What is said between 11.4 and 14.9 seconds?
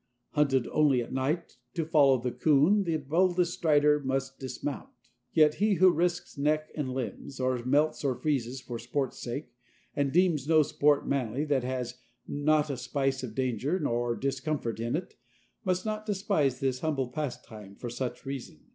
that has not a spice of danger or discomfort